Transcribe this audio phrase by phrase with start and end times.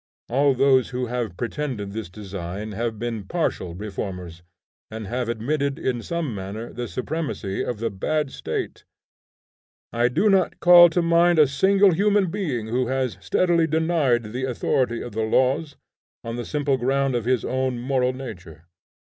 [0.29, 4.41] All those who have pretended this design have been partial reformers,
[4.89, 8.83] and have admitted in some manner the supremacy of the bad State.
[9.93, 14.45] I do not call to mind a single human being who has steadily denied the
[14.45, 15.75] authority of the laws,
[16.23, 18.63] on the simple ground of his own moral nature.